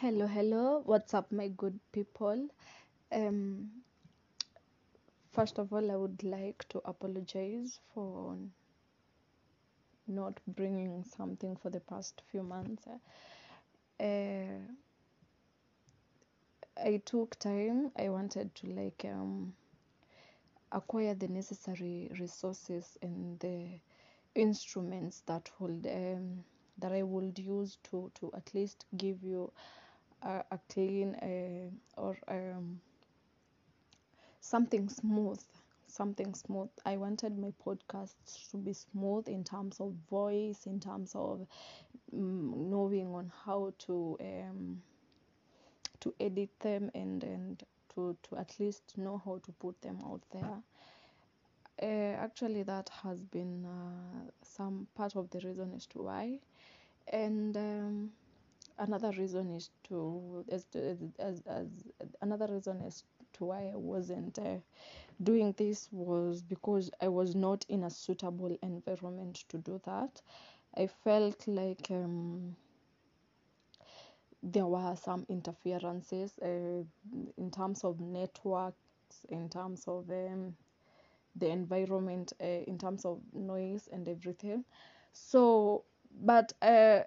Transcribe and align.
Hello, 0.00 0.28
hello. 0.28 0.82
What's 0.86 1.12
up, 1.12 1.32
my 1.32 1.48
good 1.48 1.80
people? 1.90 2.46
Um, 3.10 3.68
first 5.32 5.58
of 5.58 5.72
all, 5.72 5.90
I 5.90 5.96
would 5.96 6.22
like 6.22 6.64
to 6.68 6.80
apologize 6.84 7.80
for 7.92 8.36
not 10.06 10.38
bringing 10.46 11.02
something 11.02 11.56
for 11.56 11.70
the 11.70 11.80
past 11.80 12.22
few 12.30 12.44
months. 12.44 12.86
Uh, 13.98 14.60
I 16.80 17.02
took 17.04 17.36
time. 17.40 17.90
I 17.98 18.08
wanted 18.10 18.54
to 18.54 18.68
like 18.68 19.04
um, 19.04 19.52
acquire 20.70 21.14
the 21.14 21.26
necessary 21.26 22.08
resources 22.20 22.96
and 23.02 23.36
the 23.40 23.66
instruments 24.36 25.24
that 25.26 25.50
would 25.58 25.88
um, 25.92 26.44
that 26.78 26.92
I 26.92 27.02
would 27.02 27.36
use 27.36 27.78
to 27.90 28.12
to 28.20 28.30
at 28.36 28.54
least 28.54 28.84
give 28.96 29.24
you 29.24 29.50
a, 30.22 30.44
a 30.50 30.58
clean 30.68 31.14
uh, 31.16 32.00
or 32.00 32.16
um, 32.28 32.80
something 34.40 34.88
smooth 34.88 35.40
something 35.90 36.34
smooth. 36.34 36.68
I 36.84 36.96
wanted 36.98 37.38
my 37.38 37.52
podcasts 37.64 38.50
to 38.50 38.58
be 38.58 38.72
smooth 38.74 39.26
in 39.28 39.42
terms 39.42 39.80
of 39.80 39.92
voice 40.10 40.66
in 40.66 40.80
terms 40.80 41.14
of 41.14 41.46
mm, 42.14 42.56
knowing 42.56 43.14
on 43.14 43.32
how 43.44 43.72
to 43.86 44.16
um, 44.20 44.82
to 46.00 46.14
edit 46.20 46.50
them 46.60 46.90
and 46.94 47.22
and 47.24 47.64
to 47.94 48.16
to 48.22 48.36
at 48.36 48.58
least 48.60 48.96
know 48.98 49.20
how 49.24 49.38
to 49.44 49.52
put 49.52 49.80
them 49.82 49.98
out 50.04 50.22
there. 50.32 50.62
Uh, 51.80 52.14
actually 52.18 52.62
that 52.64 52.88
has 53.02 53.22
been 53.22 53.64
uh, 53.64 54.30
some 54.42 54.86
part 54.94 55.14
of 55.16 55.30
the 55.30 55.40
reason 55.40 55.72
as 55.74 55.86
to 55.86 56.02
why. 56.02 56.38
And 57.12 57.56
um, 57.56 58.10
another 58.78 59.10
reason 59.18 59.54
is 59.54 59.70
to 59.88 60.44
as, 60.50 60.64
to, 60.66 60.96
as, 61.18 61.42
as 61.46 61.66
another 62.22 62.46
reason 62.50 62.82
as 62.86 63.04
to 63.34 63.44
why 63.44 63.70
I 63.72 63.76
wasn't 63.76 64.38
uh, 64.38 64.56
doing 65.22 65.54
this 65.56 65.88
was 65.92 66.42
because 66.42 66.90
I 67.00 67.08
was 67.08 67.34
not 67.34 67.64
in 67.68 67.84
a 67.84 67.90
suitable 67.90 68.56
environment 68.62 69.44
to 69.48 69.58
do 69.58 69.80
that. 69.84 70.20
I 70.76 70.86
felt 70.86 71.46
like 71.46 71.88
um, 71.90 72.56
there 74.42 74.66
were 74.66 74.94
some 74.96 75.26
interferences 75.28 76.32
uh, 76.42 76.84
in 77.36 77.50
terms 77.50 77.84
of 77.84 78.00
networks, 78.00 78.76
in 79.28 79.48
terms 79.48 79.84
of 79.88 80.08
um, 80.10 80.54
the 81.36 81.48
environment, 81.48 82.32
uh, 82.40 82.44
in 82.66 82.78
terms 82.78 83.04
of 83.04 83.20
noise 83.32 83.88
and 83.92 84.08
everything. 84.08 84.64
So, 85.12 85.84
but 86.22 86.52
uh, 86.62 87.00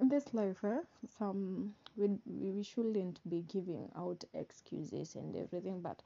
this 0.00 0.32
life, 0.34 0.62
eh, 0.64 0.80
some 1.18 1.74
we, 1.96 2.18
we 2.26 2.62
shouldn't 2.62 3.20
be 3.28 3.42
giving 3.42 3.88
out 3.96 4.24
excuses 4.34 5.14
and 5.14 5.36
everything, 5.36 5.80
but 5.80 6.02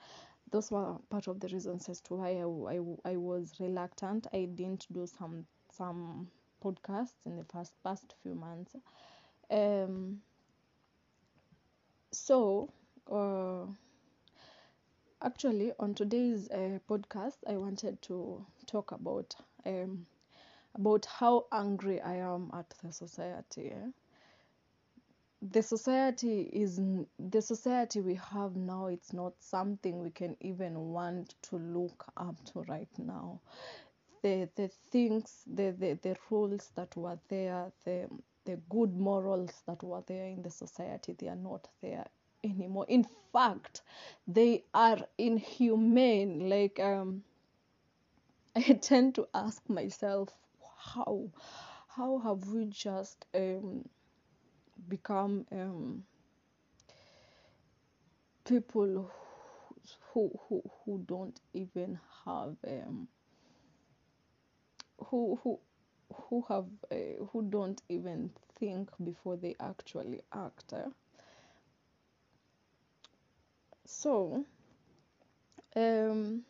those 0.51 0.71
were 0.71 0.97
part 1.11 1.29
of 1.29 1.41
the 1.41 1.49
reasons 1.49 1.89
as 1.89 2.01
to 2.03 2.15
why 2.15 2.31
I, 2.31 2.77
I, 2.77 3.13
I 3.13 3.17
was 3.17 3.55
reluctant. 3.61 4.27
I 4.33 4.47
didn't 4.55 4.87
do 4.93 5.07
some 5.07 5.47
some 5.71 6.29
podcasts 6.65 7.15
in 7.27 7.37
the 7.37 7.45
past 7.45 7.73
past 7.85 8.15
few 8.23 8.35
months. 8.35 8.75
Um, 9.51 10.21
so, 12.13 12.71
uh, 13.11 13.67
actually, 15.23 15.73
on 15.79 15.95
today's 15.95 16.49
uh, 16.51 16.79
podcast, 16.89 17.37
I 17.47 17.57
wanted 17.57 18.01
to 18.03 18.45
talk 18.67 18.93
about 18.93 19.35
um, 19.67 20.07
about 20.79 21.07
how 21.07 21.47
angry 21.53 22.01
I 22.01 22.17
am 22.17 22.51
at 22.55 22.71
the 22.83 22.93
society. 22.93 23.73
The 25.43 25.63
society 25.63 26.43
is 26.43 26.81
the 27.19 27.43
society 27.43 28.01
we 28.01 28.15
have 28.15 28.57
now. 28.57 28.87
It's 28.87 29.13
not 29.13 29.35
something 29.41 29.99
we 30.01 30.11
can 30.11 30.37
even 30.41 30.79
want 30.93 31.35
to 31.43 31.57
look 31.59 32.05
up 32.17 32.37
to 32.53 32.63
right 32.63 32.99
now. 32.99 33.41
The 34.23 34.49
the 34.57 34.69
things, 34.91 35.45
the 35.47 35.71
the, 35.73 35.95
the 35.95 36.17
rules 36.31 36.71
that 36.77 36.97
were 36.97 37.19
there, 37.29 37.73
the 37.85 38.09
the 38.45 38.57
good 38.71 38.95
morals 38.97 39.63
that 39.67 39.83
were 39.83 40.03
there 40.07 40.27
in 40.27 40.43
the 40.43 40.51
society, 40.51 41.15
they 41.19 41.29
are 41.29 41.37
not 41.51 41.69
there 41.83 42.07
anymore. 42.45 42.87
In 42.89 43.05
fact, 43.33 43.83
they 44.27 44.65
are 44.75 44.99
inhumane. 45.19 46.49
Like 46.49 46.79
um, 46.81 47.25
I 48.57 48.75
tend 48.75 49.15
to 49.17 49.29
ask 49.35 49.69
myself 49.69 50.31
how 50.95 51.31
how 51.89 52.19
have 52.19 52.47
we 52.49 52.65
just 52.67 53.27
um, 53.35 53.89
become 54.89 55.47
um, 55.53 56.05
people 58.45 59.11
who, 60.13 60.31
who 60.49 60.63
who 60.85 61.05
don't 61.07 61.41
even 61.55 61.99
have 62.25 62.57
um, 62.67 63.09
who 65.07 65.39
who 65.43 65.59
who 66.13 66.45
have 66.49 66.67
uh, 66.91 67.25
who 67.33 67.43
don't 67.51 67.83
even 67.89 68.31
think 68.59 68.91
before 69.05 69.37
they 69.37 69.55
actually 69.61 70.21
act 70.33 70.73
eh? 70.73 70.89
so 73.85 74.45
um 75.77 76.43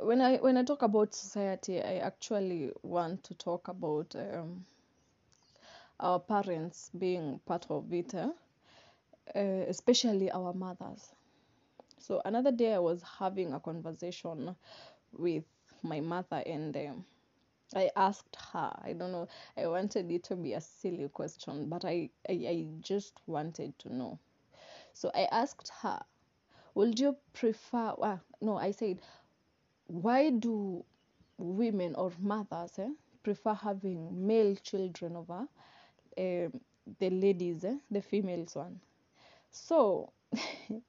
when 0.00 0.20
I 0.20 0.36
when 0.36 0.56
I 0.56 0.64
talk 0.64 0.82
about 0.82 1.14
society, 1.14 1.82
I 1.82 1.96
actually 1.98 2.72
want 2.82 3.24
to 3.24 3.34
talk 3.34 3.68
about 3.68 4.14
um, 4.16 4.64
our 6.00 6.18
parents 6.20 6.90
being 6.98 7.40
part 7.46 7.66
of 7.70 7.92
it, 7.92 8.14
eh? 8.14 8.28
uh, 9.34 9.64
especially 9.68 10.30
our 10.30 10.52
mothers. 10.52 11.12
So 11.98 12.22
another 12.24 12.52
day, 12.52 12.74
I 12.74 12.78
was 12.78 13.02
having 13.18 13.52
a 13.54 13.60
conversation 13.60 14.56
with 15.12 15.44
my 15.82 16.00
mother, 16.00 16.42
and 16.46 16.76
um, 16.76 17.04
I 17.74 17.90
asked 17.96 18.36
her. 18.52 18.72
I 18.82 18.94
don't 18.94 19.12
know. 19.12 19.28
I 19.56 19.66
wanted 19.68 20.10
it 20.10 20.24
to 20.24 20.36
be 20.36 20.54
a 20.54 20.60
silly 20.60 21.08
question, 21.08 21.68
but 21.68 21.84
I 21.84 22.10
I, 22.28 22.32
I 22.32 22.66
just 22.80 23.14
wanted 23.26 23.78
to 23.80 23.94
know. 23.94 24.18
So 24.94 25.10
I 25.14 25.28
asked 25.32 25.70
her, 25.82 26.00
"Would 26.74 27.00
you 27.00 27.16
prefer?" 27.32 28.20
No, 28.40 28.56
I 28.58 28.72
said 28.72 29.00
why 29.88 30.30
do 30.30 30.84
women 31.38 31.94
or 31.96 32.12
mothers 32.20 32.78
eh, 32.78 32.90
prefer 33.22 33.54
having 33.54 34.26
male 34.26 34.54
children 34.56 35.16
over 35.16 35.46
um, 36.18 36.60
the 36.98 37.10
ladies, 37.10 37.64
eh, 37.64 37.76
the 37.90 38.02
females 38.02 38.54
one? 38.54 38.80
So, 39.50 40.12
do 40.32 40.80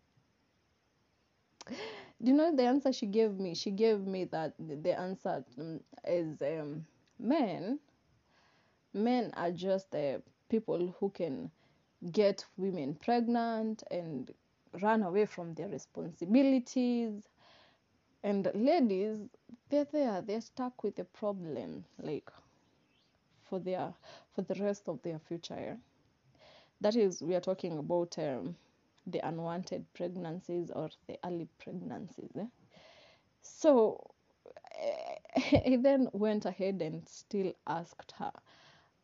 you 2.22 2.34
know 2.34 2.56
the 2.56 2.64
answer 2.66 2.92
she 2.92 3.06
gave 3.06 3.40
me? 3.40 3.56
She 3.56 3.72
gave 3.72 4.02
me 4.06 4.26
that 4.26 4.54
the 4.60 4.98
answer 4.98 5.44
um, 5.60 5.80
is 6.06 6.42
um, 6.42 6.86
men. 7.20 7.80
Men 8.94 9.32
are 9.36 9.52
just 9.52 9.94
uh, 9.96 10.20
people 10.50 10.96
who 11.00 11.10
can 11.10 11.52
get 12.12 12.46
women 12.58 12.96
pregnant 12.96 13.84
and 13.92 14.34
run 14.82 15.04
away 15.04 15.26
from 15.26 15.54
their 15.54 15.70
responsibilities 15.70 17.28
and 18.24 18.50
ladies 18.54 19.18
they're 19.70 19.88
there 19.92 20.22
they're 20.22 20.42
stuck 20.42 20.84
with 20.84 20.98
a 21.00 21.04
problem 21.04 21.84
like 22.02 22.30
for 23.50 23.60
their 23.60 23.94
for 24.34 24.42
the 24.42 24.56
rest 24.56 24.88
of 24.88 25.02
their 25.04 25.20
future 25.20 25.58
yeah? 25.60 25.76
that 26.82 26.96
is 26.96 27.22
we 27.22 27.36
are 27.36 27.42
talking 27.42 27.78
about 27.78 28.18
um, 28.20 28.56
the 29.08 29.26
unwanted 29.28 29.86
pregnancies 29.94 30.70
or 30.72 30.90
the 31.08 31.18
early 31.26 31.48
pregnancies 31.60 32.32
eh? 32.38 32.46
so 33.42 34.12
i 35.66 35.78
then 35.82 36.08
went 36.14 36.46
ahead 36.46 36.82
and 36.82 37.08
still 37.08 37.54
asked 37.68 38.12
her 38.18 38.32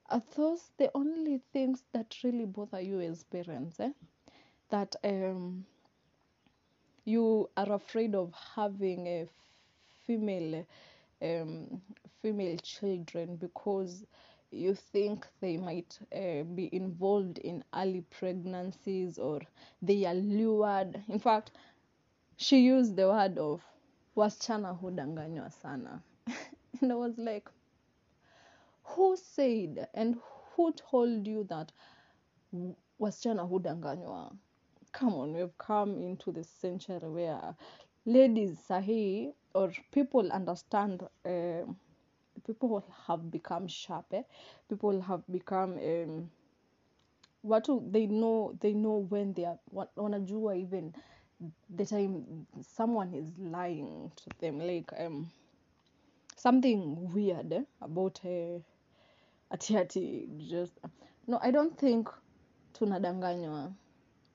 are 0.10 0.22
those 0.36 0.72
the 0.78 0.92
only 0.94 1.40
things 1.54 1.84
that 1.94 2.16
really 2.24 2.46
bother 2.46 2.82
you 2.82 3.00
as 3.00 3.24
parents 3.24 3.80
eh? 3.80 3.92
that 4.70 4.96
um, 5.04 5.66
you 7.06 7.50
are 7.58 7.74
afraid 7.74 8.16
of 8.16 8.34
having 8.56 9.08
a 9.08 9.28
female 10.06 10.66
um, 11.22 11.82
female 12.22 12.58
children 12.58 13.36
because 13.38 14.06
you 14.52 14.76
think 14.76 15.28
they 15.42 15.58
might 15.58 15.98
uh, 16.16 16.44
be 16.44 16.70
involved 16.74 17.40
in 17.40 17.64
early 17.76 18.02
pregnancies 18.02 19.18
or 19.18 19.40
they 19.82 20.06
are 20.06 20.14
lured. 20.16 21.02
In 21.10 21.20
fact 21.20 21.52
she 22.38 22.60
used 22.60 22.96
the 22.96 23.08
word 23.08 23.38
of 23.38 23.62
wasichana 24.16 24.80
hudanganywa 24.80 25.52
sana. 25.52 26.02
And 26.82 26.92
i 26.92 26.96
was 26.96 27.18
like 27.18 27.50
who 28.84 29.16
said 29.18 29.88
and 29.94 30.18
who 30.56 30.72
told 30.74 31.28
you 31.28 31.44
that 31.46 31.72
wasichana 33.00 33.44
hudanganywa 33.44 34.32
come 34.94 35.14
on 35.16 35.34
we've 35.34 35.58
come 35.58 36.02
into 36.02 36.32
the 36.32 36.44
century 36.44 37.00
where 37.10 37.56
ladies 38.06 38.58
sahi 38.70 39.34
or 39.54 39.72
people 39.92 40.32
understand 40.32 41.04
uh, 41.26 41.64
people 42.48 42.84
have 43.08 43.32
become 43.32 43.68
sharp 43.68 44.06
eh? 44.14 44.24
people 44.70 45.02
have 45.02 45.24
become 45.32 45.74
um, 45.78 46.30
watu 47.44 47.82
they 47.92 48.08
know 48.08 48.56
they 48.60 48.74
know 48.74 49.06
when 49.10 49.34
they 49.34 49.46
are 49.46 49.60
wa- 49.72 49.88
wanajua 49.96 50.56
even 50.56 50.94
the 51.76 51.86
time 51.86 52.46
someone 52.62 53.14
is 53.14 53.32
lying 53.38 54.12
to 54.16 54.30
them 54.40 54.60
like 54.60 54.94
um, 55.06 55.28
something 56.38 57.10
weird 57.14 57.54
eh, 57.54 57.64
about 57.82 58.20
uh, 58.26 58.60
ati 59.50 59.78
ati 59.78 60.28
just 60.38 60.80
no 61.28 61.40
i 61.42 61.52
don't 61.52 61.80
think 61.80 62.08
tunadanganywa 62.74 63.72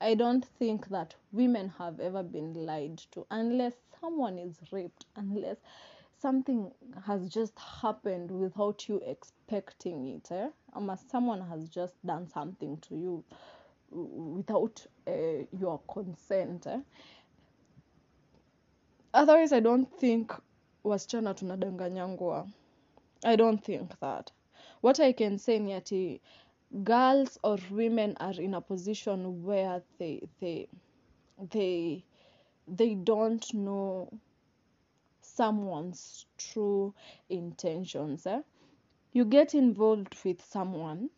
i 0.01 0.15
don't 0.15 0.45
think 0.59 0.87
that 0.89 1.15
women 1.31 1.69
have 1.77 1.99
ever 1.99 2.23
been 2.23 2.53
lied 2.65 2.97
to 3.11 3.25
unless 3.31 3.73
someone 4.01 4.37
is 4.39 4.55
raped 4.71 5.05
unless 5.15 5.57
something 6.21 6.71
has 7.05 7.29
just 7.29 7.57
happened 7.81 8.31
without 8.31 8.87
you 8.89 9.01
expecting 9.05 10.07
it 10.07 10.31
eh? 10.31 10.49
ama 10.75 10.97
someone 10.97 11.41
has 11.41 11.69
just 11.69 11.93
done 12.05 12.27
something 12.27 12.77
to 12.77 12.95
you 12.95 13.23
without 13.91 14.85
uh, 15.07 15.43
your 15.59 15.79
consent 15.87 16.67
eh? 16.67 16.79
otherwise 19.13 19.51
i 19.53 19.59
don't 19.61 19.89
think 19.99 20.31
wasichana 20.83 21.33
tunadanganyangwa 21.33 22.47
i 23.23 23.35
don't 23.37 23.63
think 23.65 23.99
that 23.99 24.31
what 24.81 24.99
i 24.99 25.13
can 25.13 25.37
say 25.37 25.59
ni 25.59 25.73
ati 25.73 26.21
girls 26.83 27.39
or 27.43 27.57
women 27.71 28.15
are 28.19 28.33
in 28.33 28.53
a 28.53 28.61
position 28.61 29.43
where 29.43 29.81
they 29.97 30.21
they 30.39 30.67
they 31.51 32.03
they 32.67 32.93
don't 32.93 33.51
know 33.53 34.07
someone's 35.21 36.27
true 36.37 36.93
intentions 37.29 38.27
eh? 38.27 38.41
you 39.13 39.25
get 39.25 39.55
involved 39.55 40.15
with 40.23 40.45
someone 40.45 41.09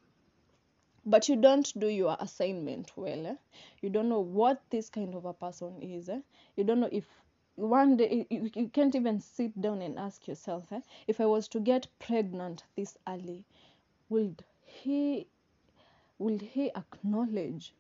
but 1.06 1.27
you 1.27 1.36
don't 1.36 1.77
do 1.80 1.88
your 1.88 2.15
assignment 2.19 2.92
well 2.95 3.25
eh? 3.27 3.36
you 3.81 3.89
don't 3.89 4.07
know 4.07 4.21
what 4.21 4.62
this 4.69 4.89
kind 4.89 5.13
of 5.15 5.25
a 5.25 5.33
person 5.33 5.81
is 5.81 6.07
eh? 6.07 6.21
you 6.56 6.63
don't 6.63 6.80
know 6.80 6.89
if 6.92 7.06
one 7.56 7.98
day 7.98 8.25
you, 8.30 8.50
you 8.56 8.69
can't 8.69 8.95
even 8.95 9.19
sit 9.19 9.59
down 9.62 9.81
and 9.81 10.00
ask 10.00 10.27
yourself 10.27 10.71
eh? 10.71 10.80
if 11.07 11.19
i 11.19 11.25
was 11.25 11.50
to 11.50 11.59
get 11.59 11.88
pregnant 12.00 12.63
this 12.77 12.98
early 13.07 13.44
would 14.07 14.45
he 14.65 15.27
will 16.21 16.39
he 16.39 16.69
acknowledge 16.75 17.73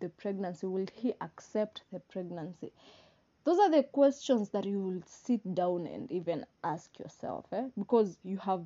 the 0.00 0.08
pregnancy? 0.10 0.66
Will 0.66 0.86
he 0.94 1.14
accept 1.20 1.82
the 1.92 2.00
pregnancy? 2.00 2.72
Those 3.44 3.58
are 3.58 3.70
the 3.70 3.82
questions 3.82 4.50
that 4.50 4.64
you 4.66 4.80
will 4.80 5.02
sit 5.06 5.54
down 5.54 5.86
and 5.86 6.10
even 6.12 6.44
ask 6.62 6.98
yourself 6.98 7.46
eh? 7.52 7.68
because 7.78 8.18
you 8.24 8.36
have 8.38 8.64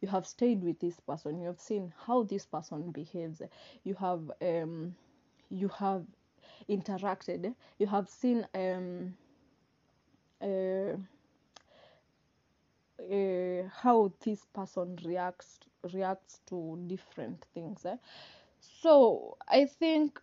you 0.00 0.08
have 0.08 0.26
stayed 0.26 0.62
with 0.64 0.80
this 0.80 0.98
person. 1.00 1.40
You 1.40 1.46
have 1.48 1.60
seen 1.60 1.92
how 2.06 2.24
this 2.24 2.46
person 2.46 2.90
behaves. 2.90 3.42
You 3.84 3.94
have 3.94 4.30
um, 4.40 4.96
you 5.50 5.68
have 5.68 6.04
interacted. 6.68 7.54
You 7.78 7.86
have 7.86 8.08
seen 8.08 8.46
um, 8.54 9.14
uh, 10.40 10.96
uh, 13.12 13.68
how 13.82 14.12
this 14.24 14.46
person 14.54 14.98
reacts 15.04 15.60
reacts 15.92 16.40
to 16.46 16.78
different 16.86 17.44
things 17.54 17.84
eh? 17.84 17.96
So 18.62 19.36
i 19.48 19.64
think 19.66 20.20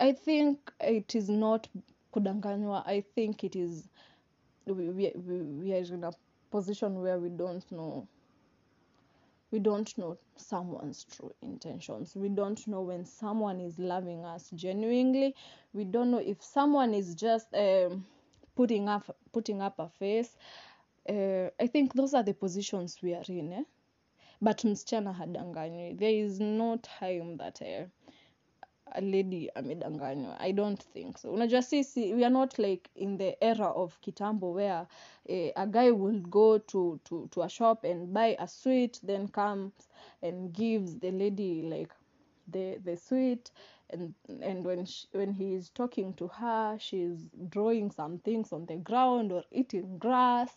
i 0.00 0.12
think 0.12 0.72
it 0.80 1.14
is 1.14 1.28
not 1.28 1.68
kudanganywa. 2.12 2.82
I 2.86 3.02
think 3.02 3.44
it 3.44 3.56
is 3.56 3.88
we, 4.66 4.88
we, 4.90 5.12
we 5.14 5.72
are 5.74 5.94
in 5.94 6.04
a 6.04 6.12
position 6.50 7.00
where 7.02 7.18
we 7.18 7.28
don't 7.28 7.70
know 7.70 8.08
we 9.50 9.58
don't 9.58 9.96
know 9.98 10.18
someone's 10.36 11.04
true 11.04 11.32
intentions. 11.40 12.16
We 12.16 12.28
don't 12.28 12.66
know 12.66 12.82
when 12.82 13.04
someone 13.04 13.60
is 13.60 13.78
loving 13.78 14.24
us 14.24 14.50
genuinely. 14.54 15.34
We 15.72 15.84
don't 15.84 16.10
know 16.10 16.18
if 16.18 16.42
someone 16.42 16.94
is 16.94 17.14
just 17.14 17.46
um, 17.54 18.04
putting 18.56 18.88
up 18.88 19.16
putting 19.32 19.62
up 19.62 19.78
a 19.78 19.88
face. 19.88 20.36
Uh, 21.08 21.48
i 21.60 21.66
think 21.68 21.94
those 21.94 22.14
are 22.14 22.24
the 22.24 22.34
positions 22.34 22.98
we 23.00 23.14
are 23.14 23.22
in 23.28 23.52
eh? 23.52 23.62
But 24.40 24.64
msichana 24.64 25.12
hadanganywi. 25.12 25.94
There 25.94 26.24
is 26.24 26.40
no 26.40 26.76
time 26.76 27.36
that 27.36 27.62
uh, 27.62 27.86
a 28.92 29.00
lady 29.00 29.50
amedanganywa. 29.54 30.36
I 30.40 30.52
don't 30.52 30.82
think 30.92 31.18
so. 31.18 31.32
Unajua 31.32 31.62
sisi 31.62 32.14
we 32.14 32.24
are 32.24 32.32
not 32.32 32.58
like 32.58 32.90
in 32.94 33.18
the 33.18 33.36
era 33.44 33.66
of 33.66 34.00
kitambo 34.00 34.52
where 34.54 34.86
eh, 35.28 35.52
a 35.56 35.66
guy 35.66 35.90
will 35.90 36.20
go 36.20 36.58
to, 36.58 37.00
to, 37.04 37.28
to 37.30 37.42
a 37.42 37.48
shop 37.48 37.84
and 37.84 38.12
buy 38.12 38.36
a 38.38 38.46
sweet 38.48 39.00
then 39.02 39.28
comes 39.28 39.72
and 40.22 40.52
gives 40.52 40.98
the 40.98 41.10
lady 41.10 41.62
like 41.62 41.92
the 42.52 42.78
the 42.84 42.96
sweet. 42.96 43.50
And 43.90 44.14
and 44.42 44.64
when 44.64 44.84
she, 44.84 45.06
when 45.12 45.32
he 45.32 45.54
is 45.54 45.70
talking 45.70 46.12
to 46.14 46.28
her 46.28 46.76
she's 46.80 47.18
drawing 47.48 47.90
some 47.90 48.18
things 48.18 48.52
on 48.52 48.66
the 48.66 48.76
ground 48.76 49.32
or 49.32 49.44
eating 49.50 49.98
grass. 49.98 50.50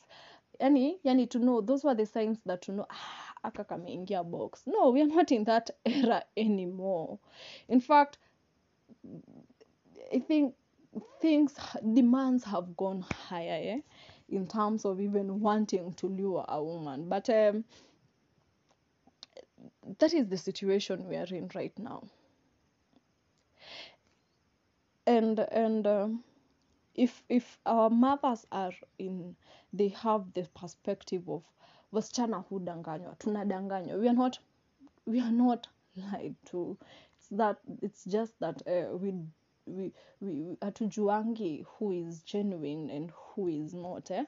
Yani 0.60 1.00
yani 1.06 1.30
to 1.30 1.40
know 1.40 1.62
those 1.62 1.84
were 1.84 1.96
the 1.96 2.06
signs 2.06 2.40
that 2.46 2.62
to 2.64 2.72
know 2.72 2.86
ah, 2.90 3.19
aka 3.44 3.64
kameingia 3.64 4.24
box. 4.30 4.64
No 4.66 4.92
we 4.92 5.02
are 5.02 5.08
not 5.08 5.32
in 5.32 5.44
that 5.46 5.70
era 5.86 6.24
anymore. 6.38 7.20
In 7.68 7.80
fact 7.82 8.18
i 10.14 10.20
think 10.20 10.56
things 11.22 11.54
demands 11.94 12.44
have 12.44 12.76
gone 12.76 13.06
higher 13.30 13.78
eh? 13.78 13.82
in 14.30 14.48
terms 14.48 14.86
of 14.86 15.00
even 15.00 15.40
wanting 15.40 15.94
to 15.94 16.08
lure 16.08 16.46
a 16.48 16.64
woman. 16.64 17.10
But 17.10 17.30
um, 17.30 17.64
that 20.00 20.14
is 20.14 20.28
the 20.28 20.38
situation 20.38 21.08
we 21.08 21.16
are 21.16 21.26
in 21.26 21.50
right 21.54 21.78
now. 21.78 22.04
And 25.08 25.40
and 25.40 25.88
um, 25.88 26.24
if 26.94 27.24
if 27.30 27.58
our 27.66 27.90
mothers 27.90 28.46
are 28.52 28.74
in 29.00 29.36
they 29.74 29.88
have 29.90 30.32
the 30.34 30.44
perspective 30.56 31.28
of 31.28 31.44
wasichana 31.92 32.38
hudanganywa 32.38 33.16
tunadanganywa 33.16 33.98
we 33.98 34.10
are 34.10 34.18
not 34.18 34.40
we 35.08 35.22
are 35.22 35.32
not 35.32 35.68
lied 35.96 36.36
to 36.46 36.78
it's 37.18 37.30
that 37.38 37.58
it's 37.82 38.06
just 38.08 38.40
that 38.40 38.68
uh, 38.68 39.02
we 39.02 39.14
we 39.68 39.94
we 40.22 40.58
hatujuangi 40.62 41.66
who 41.80 41.94
is 41.94 42.26
genuine 42.26 42.96
and 42.96 43.12
who 43.12 43.50
is 43.50 43.74
not 43.74 44.12
eh? 44.12 44.24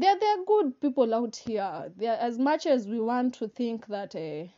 there 0.00 0.18
there 0.18 0.30
are 0.30 0.44
good 0.44 0.72
people 0.80 1.14
out 1.14 1.36
here 1.36 1.92
there 1.96 2.18
as 2.20 2.38
much 2.38 2.66
as 2.66 2.88
we 2.88 3.00
want 3.00 3.38
to 3.38 3.48
think 3.48 3.86
that 3.86 4.14
uh, 4.14 4.48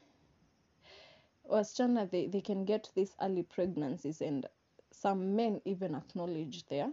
wasichana 1.51 2.07
they, 2.11 2.29
they 2.29 2.41
can 2.41 2.65
get 2.65 2.91
these 2.95 3.17
early 3.21 3.43
pregnancies 3.43 4.23
and 4.23 4.47
some 4.93 5.37
men 5.37 5.61
even 5.65 5.95
acknowledge 5.95 6.65
their 6.67 6.91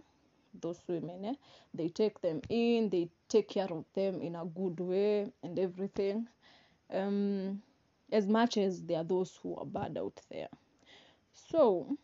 those 0.60 0.82
women 0.88 1.24
eh? 1.24 1.34
they 1.74 1.88
take 1.88 2.20
them 2.20 2.40
in 2.48 2.90
they 2.90 3.08
take 3.32 3.48
care 3.48 3.72
of 3.72 3.84
them 3.94 4.20
in 4.20 4.36
a 4.36 4.44
good 4.44 4.78
way 4.78 5.32
and 5.42 5.58
everything 5.58 6.26
um, 6.92 7.62
as 8.12 8.26
much 8.26 8.58
as 8.58 8.82
there 8.82 8.98
are 8.98 9.04
those 9.04 9.38
who 9.42 9.56
are 9.56 9.64
bad 9.64 9.96
out 9.96 10.20
there 10.30 10.48
so 11.32 11.96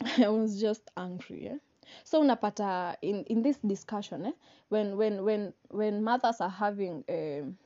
i 0.18 0.28
was 0.28 0.58
just 0.58 0.90
angry 0.96 1.48
eh? 1.48 1.58
so 2.04 2.22
unapata 2.22 2.96
in, 3.02 3.24
in 3.24 3.42
this 3.42 3.58
discussion 3.58 4.24
eh? 4.24 4.32
when 4.70 4.96
when 4.96 5.22
when 5.22 5.52
when 5.68 6.02
mothers 6.02 6.40
are 6.40 6.48
having 6.48 7.04
um, 7.10 7.58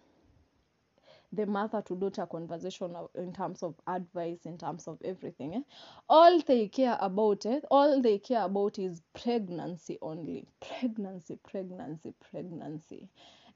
the 1.34 1.46
mother 1.46 1.82
to 1.82 1.96
daughter 1.96 2.26
conversation 2.26 2.94
in 3.16 3.32
terms 3.32 3.62
of 3.62 3.74
advice 3.86 4.46
in 4.46 4.56
terms 4.58 4.86
of 4.86 4.98
everything 5.04 5.54
eh? 5.54 5.60
all 6.08 6.40
they 6.42 6.68
care 6.68 6.96
about 7.00 7.44
eh? 7.46 7.60
all 7.70 8.00
they 8.00 8.18
care 8.18 8.42
about 8.44 8.78
is 8.78 9.02
pregnancy 9.14 9.98
only 10.02 10.46
pregnancy 10.60 11.38
pregnancy 11.48 12.12
pregnancy 12.30 13.08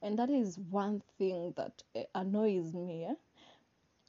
and 0.02 0.18
that 0.18 0.30
is 0.30 0.58
one 0.70 1.02
thing 1.18 1.52
that 1.56 1.82
eh, 1.94 2.04
annoys 2.14 2.74
me 2.74 3.06
eh? 3.08 3.14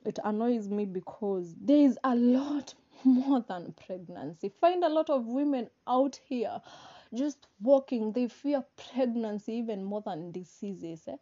it 0.06 0.20
annoys 0.24 0.70
me 0.70 0.86
because 0.86 1.56
there 1.62 1.78
is 1.86 1.98
a 2.04 2.16
lot 2.16 2.74
more 3.04 3.44
than 3.48 3.74
pregnancy 3.86 4.52
find 4.62 4.84
a 4.84 4.90
lot 4.90 5.10
of 5.10 5.26
women 5.26 5.70
out 5.88 6.20
here 6.28 6.60
just 7.14 7.48
walking 7.62 8.12
they 8.12 8.28
fear 8.28 8.64
pregnancy 8.94 9.54
even 9.54 9.84
more 9.84 10.02
than 10.06 10.32
diseases 10.32 11.04
eh? 11.08 11.16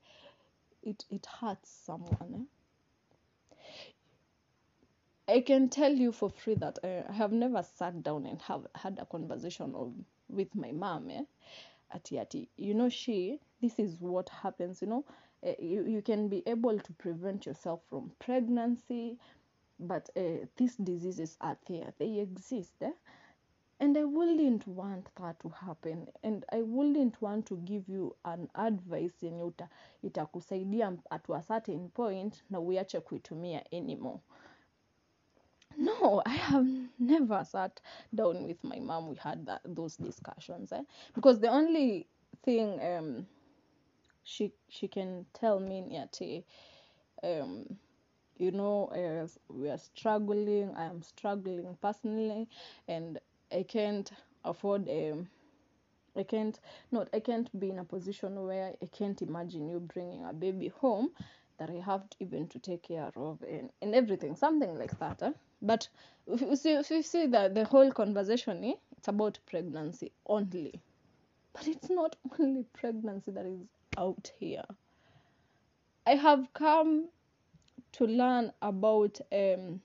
It 0.87 1.05
it 1.09 1.25
hurts 1.39 1.69
someone 1.85 2.33
eh? 2.33 2.45
I 5.29 5.41
can 5.41 5.67
tell 5.67 5.91
you 5.91 6.13
for 6.13 6.29
free 6.29 6.55
that 6.55 6.79
uh, 6.83 7.03
I 7.09 7.13
have 7.13 7.33
never 7.33 7.61
sat 7.61 8.01
down 8.01 8.25
and 8.25 8.41
have 8.43 8.65
had 8.75 8.97
a 8.97 9.05
conversation 9.05 9.75
of, 9.75 9.93
with 10.29 10.55
my 10.55 10.71
mom. 10.71 11.09
Eh? 11.09 11.23
Ati 11.93 12.17
ati, 12.19 12.49
you 12.55 12.73
know, 12.73 12.87
she. 12.87 13.39
This 13.61 13.77
is 13.77 13.97
what 13.99 14.29
happens. 14.29 14.81
You 14.81 14.87
know, 14.87 15.05
uh, 15.45 15.51
you 15.59 15.85
you 15.85 16.01
can 16.01 16.29
be 16.29 16.43
able 16.47 16.79
to 16.79 16.93
prevent 16.93 17.45
yourself 17.45 17.81
from 17.89 18.11
pregnancy, 18.19 19.17
but 19.79 20.09
uh, 20.15 20.45
these 20.55 20.77
diseases 20.77 21.37
are 21.41 21.57
there. 21.67 21.91
They 21.99 22.19
exist. 22.19 22.73
Eh? 22.81 22.91
And 23.79 23.97
i 23.97 24.03
wouldn't 24.03 24.67
want 24.67 25.07
that 25.15 25.39
to 25.39 25.49
happen. 25.49 26.07
And 26.23 26.45
i 26.51 26.61
wouldn't 26.61 27.21
want 27.21 27.45
to 27.47 27.57
give 27.57 27.87
you 27.89 28.15
an 28.25 28.49
advice 28.55 29.23
yenye 29.23 29.53
itakusaidia 30.03 30.97
at 31.11 31.29
a 31.29 31.41
certain 31.41 31.89
point 31.89 32.43
na 32.49 32.59
uiache 32.59 32.99
kuitumia 32.99 33.63
anymore. 33.71 34.19
No 35.77 36.21
i 36.25 36.35
have 36.37 36.67
never 36.99 37.45
sat 37.45 37.81
down 38.13 38.45
with 38.47 38.63
my 38.63 38.79
mom. 38.79 39.09
We 39.09 39.15
had 39.15 39.45
that, 39.45 39.61
those 39.65 39.97
discussions 39.97 40.71
eh? 40.71 40.83
because 41.13 41.39
the 41.39 41.49
only 41.49 42.07
thing 42.43 42.79
um, 42.81 43.27
she 44.23 44.51
she 44.69 44.87
can 44.87 45.25
tell 45.33 45.59
me 45.59 45.81
ni 45.81 46.43
um, 47.23 47.77
you 48.37 48.51
know 48.51 48.85
uh, 48.87 49.27
we 49.49 49.69
are 49.69 49.77
struggling 49.77 50.73
i 50.75 50.85
am 50.85 51.01
struggling 51.01 51.75
personally 51.81 52.47
and 52.87 53.19
i 53.51 53.63
can't 53.63 54.11
afford 54.45 54.87
um, 54.89 55.27
i 56.15 56.23
can't 56.23 56.59
not 56.91 57.07
i 57.13 57.19
can't 57.19 57.57
be 57.59 57.69
in 57.69 57.79
a 57.79 57.83
position 57.83 58.43
where 58.45 58.73
i 58.81 58.85
can't 58.87 59.21
imagine 59.21 59.67
you 59.69 59.79
bringing 59.79 60.25
a 60.25 60.33
baby 60.33 60.67
home 60.67 61.09
that 61.57 61.69
i 61.69 61.81
have 61.85 62.09
to 62.09 62.17
even 62.19 62.47
to 62.47 62.59
take 62.59 62.83
care 62.83 63.11
of 63.15 63.41
and, 63.43 63.69
and 63.81 63.95
everything 63.95 64.35
something 64.35 64.75
like 64.77 64.97
that 64.99 65.21
eh? 65.21 65.31
but 65.61 65.87
if 66.27 66.41
you 66.41 66.55
see, 66.55 66.73
if 66.73 66.89
you 66.91 67.01
see 67.01 67.25
that 67.25 67.55
the 67.55 67.63
whole 67.65 67.91
conversation 67.91 68.63
eh, 68.63 68.73
it's 68.97 69.07
about 69.07 69.39
pregnancy 69.49 70.11
only 70.25 70.79
but 71.53 71.67
it's 71.67 71.89
not 71.89 72.15
only 72.39 72.63
pregnancy 72.73 73.31
that 73.31 73.45
is 73.45 73.59
out 73.97 74.31
here 74.39 74.63
i 76.05 76.11
have 76.11 76.47
come 76.53 77.07
to 77.91 78.05
learn 78.05 78.51
about 78.61 79.19
um, 79.31 79.81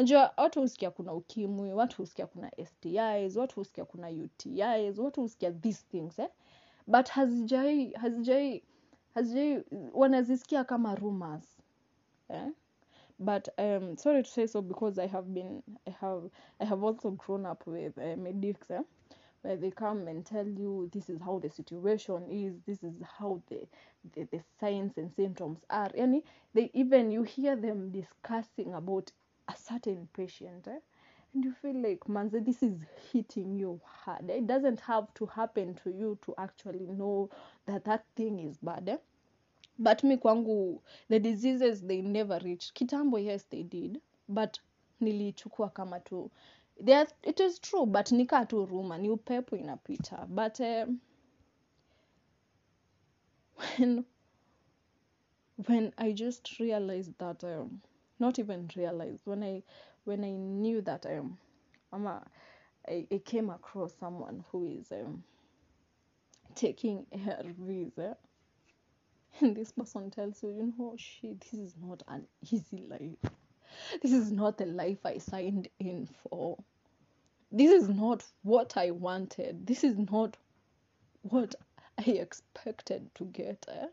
unajua 0.00 0.32
watu 0.36 0.60
husikia 0.60 0.90
kuna 0.90 1.12
ukimwi 1.12 1.72
watu 1.72 1.96
husikia 1.96 2.26
kuna 2.26 2.50
stis 2.64 3.36
watu 3.36 3.54
husikia 3.54 3.84
kuna 3.84 4.08
utis 4.08 4.98
watu 4.98 5.20
husikia 5.20 5.52
these 5.52 5.84
things 5.90 6.18
eh? 6.18 6.28
but 6.86 7.08
hazijai 7.08 7.90
hazijai 7.92 8.62
hazijai 9.14 9.64
wanazisikia 9.92 10.64
kama 10.64 10.94
rumors 10.94 11.58
eh? 12.28 12.48
but 13.18 13.48
um, 13.58 13.96
sorry 13.96 14.22
to 14.22 14.28
say 14.28 14.46
so 14.46 14.62
because 14.62 15.02
i 15.02 15.08
have 15.08 15.28
been 15.28 15.62
i 15.86 15.90
have 15.90 16.30
i 16.58 16.66
have 16.66 16.86
also 16.86 17.10
grown 17.10 17.46
up 17.46 17.66
with 17.66 17.96
uh, 17.96 18.16
medics 18.16 18.70
eh? 18.70 18.80
where 19.44 19.60
they 19.60 19.70
come 19.70 20.10
and 20.10 20.24
tell 20.24 20.58
you 20.60 20.88
this 20.92 21.08
is 21.08 21.20
how 21.20 21.40
the 21.40 21.50
situation 21.50 22.30
is 22.30 22.54
this 22.66 22.82
is 22.82 23.02
how 23.18 23.42
the 23.48 23.68
the, 24.14 24.24
the 24.24 24.40
signs 24.60 24.98
and 24.98 25.10
symptoms 25.16 25.58
are 25.68 25.98
yani 25.98 26.24
they 26.54 26.70
even 26.72 27.12
you 27.12 27.22
hear 27.22 27.60
them 27.60 27.92
discussing 27.92 28.74
about 28.74 29.10
a 29.50 29.56
certain 29.56 30.06
patient 30.12 30.66
eh? 30.66 30.80
and 31.34 31.44
you 31.44 31.52
feel 31.62 31.76
like 31.82 32.08
manze 32.08 32.44
this 32.44 32.62
is 32.62 32.74
hitting 33.12 33.58
you 33.60 33.80
hard 33.84 34.30
it 34.30 34.46
doesn't 34.46 34.80
have 34.80 35.06
to 35.14 35.26
happen 35.26 35.74
to 35.74 35.90
you 35.90 36.18
to 36.24 36.34
actually 36.38 36.86
know 36.86 37.28
that 37.66 37.84
that 37.84 38.04
thing 38.16 38.38
is 38.38 38.58
bad 38.62 38.88
eh? 38.88 38.96
but 39.78 40.04
mi 40.04 40.16
kwangu 40.16 40.82
the 41.08 41.18
diseases 41.18 41.82
they 41.86 42.02
never 42.02 42.38
reached 42.38 42.72
kitambo 42.74 43.18
yes 43.18 43.48
they 43.48 43.62
did 43.62 44.00
but 44.28 44.58
nilichukua 45.00 45.68
kama 45.70 46.00
tu 46.00 46.30
There, 46.84 47.06
it 47.22 47.40
is 47.40 47.60
true 47.60 47.86
but 47.86 48.12
nikaa 48.12 48.46
tu 48.46 48.66
ruma 48.66 48.98
ni 48.98 49.10
upepo 49.10 49.56
inapita 49.56 50.26
but 50.28 50.60
um, 50.60 51.00
when 53.78 54.04
when 55.68 55.92
i 55.96 56.12
just 56.12 56.58
realized 56.58 57.12
that 57.18 57.44
um, 57.44 57.80
not 58.20 58.38
even 58.38 58.70
realized 58.76 59.20
when 59.24 59.42
i 59.42 59.62
when 60.04 60.24
i 60.24 60.30
knew 60.30 60.80
that 60.80 61.06
um, 61.06 61.38
ama 61.92 62.22
I, 62.88 63.06
I 63.12 63.18
came 63.18 63.50
across 63.50 63.92
someone 64.00 64.44
who 64.50 64.64
is 64.64 64.90
um, 64.90 65.22
taking 66.54 67.06
ARVs 67.12 67.98
eh? 67.98 68.14
and 69.40 69.56
this 69.56 69.72
person 69.72 70.10
tells 70.10 70.42
you 70.42 70.50
you 70.50 70.72
know 70.78 70.94
shit 70.96 71.40
this 71.40 71.54
is 71.54 71.74
not 71.80 72.02
an 72.08 72.26
easy 72.50 72.84
life 72.88 73.32
this 74.02 74.12
is 74.12 74.32
not 74.32 74.58
the 74.58 74.66
life 74.66 74.98
i 75.04 75.18
signed 75.18 75.68
in 75.78 76.08
for 76.22 76.58
this 77.52 77.70
is 77.70 77.88
not 77.88 78.24
what 78.42 78.76
i 78.76 78.90
wanted 78.90 79.66
this 79.66 79.84
is 79.84 79.96
not 80.10 80.36
what 81.22 81.54
i 81.98 82.02
expected 82.02 83.08
to 83.14 83.24
get 83.26 83.64
eh? 83.68 83.86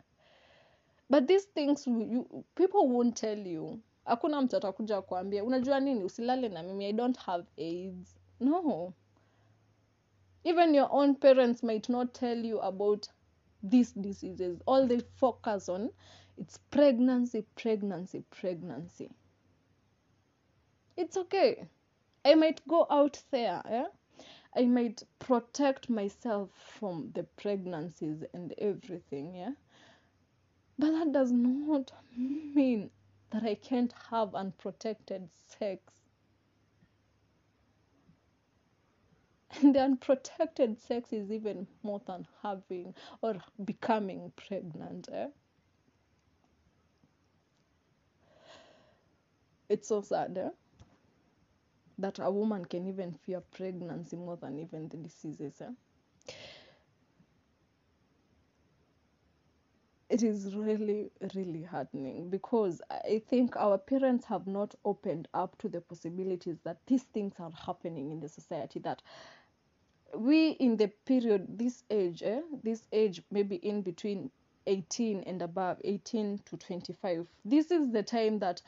but 1.10 1.28
these 1.28 1.44
things 1.44 1.86
you, 1.86 2.46
people 2.56 2.90
won't 2.90 3.16
tell 3.16 3.38
you 3.38 3.80
hakuna 4.08 4.42
mtu 4.42 4.58
atakuja 4.58 5.02
kuambia 5.02 5.44
unajua 5.44 5.80
nini? 5.80 6.04
Usilale 6.04 6.50
na 6.50 6.64
mimi. 6.64 6.86
I 6.86 6.94
don't 6.94 7.18
have 7.18 7.46
aids. 7.58 8.16
No. 8.40 8.94
Even 10.44 10.76
your 10.76 10.90
own 10.92 11.16
parents 11.16 11.64
might 11.64 11.90
not 11.90 12.14
tell 12.14 12.46
you 12.46 12.62
about 12.62 13.08
these 13.70 14.00
diseases. 14.00 14.60
All 14.66 14.88
they 14.88 15.00
focus 15.00 15.70
on 15.70 15.90
it's 16.38 16.60
pregnancy 16.70 17.42
pregnancy 17.56 18.22
pregnancy. 18.22 19.10
It's 20.96 21.18
okay. 21.18 21.68
I 22.26 22.36
might 22.36 22.68
go 22.68 22.86
out 22.90 23.24
there 23.32 23.62
yeah? 23.70 23.88
i 24.56 24.66
might 24.66 25.04
protect 25.20 25.90
myself 25.90 26.50
from 26.80 27.12
the 27.14 27.24
pregnancies 27.24 28.24
and 28.34 28.54
everything 28.58 29.36
yeah? 29.36 29.52
But 30.80 30.92
that 30.92 31.12
does 31.12 31.32
not 31.32 31.92
mean 32.16 32.90
that 33.32 33.44
i 33.44 33.56
can't 33.56 33.94
have 34.12 34.36
unprotected 34.36 35.28
sex 35.60 35.82
and 39.62 39.76
the 39.76 39.80
unprotected 39.82 40.80
sex 40.80 41.12
is 41.14 41.32
even 41.32 41.68
more 41.84 42.02
than 42.08 42.28
having 42.44 42.94
or 43.22 43.36
becoming 43.66 44.32
pregnant 44.36 45.08
eh? 45.12 45.28
it's 49.70 49.88
so 49.88 50.02
sad 50.02 50.38
eh? 50.38 50.50
that 51.98 52.20
a 52.20 52.30
woman 52.32 52.66
can 52.66 52.88
even 52.88 53.14
fear 53.26 53.42
pregnancy 53.52 54.16
more 54.16 54.38
than 54.38 54.60
even 54.60 54.88
the 54.90 54.98
diseases 54.98 55.62
eh? 55.62 55.72
It 60.18 60.24
is 60.24 60.56
really 60.56 61.12
really 61.36 61.62
heartening 61.62 62.28
because 62.28 62.82
i 62.90 63.22
think 63.30 63.56
our 63.56 63.78
parents 63.78 64.26
have 64.26 64.48
not 64.48 64.74
opened 64.84 65.28
up 65.36 65.56
to 65.60 65.70
the 65.70 65.80
possibilities 65.80 66.58
that 66.64 66.78
these 66.88 67.04
things 67.04 67.34
are 67.40 67.52
happening 67.68 68.12
in 68.12 68.20
the 68.20 68.28
society 68.28 68.80
that 68.80 69.04
we 70.16 70.52
in 70.52 70.76
the 70.76 70.88
period 71.06 71.46
this 71.60 71.84
age 71.92 72.24
eh, 72.24 72.42
this 72.64 72.88
age 72.92 73.22
maybe 73.30 73.58
in 73.58 73.84
between 73.84 74.32
18 74.66 75.22
and 75.28 75.44
above 75.44 75.78
18 75.84 76.40
to 76.46 76.58
25 76.58 77.28
this 77.46 77.70
is 77.70 77.92
the 77.92 78.02
time 78.02 78.40
that 78.40 78.60